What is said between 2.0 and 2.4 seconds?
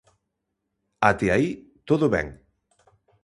ben.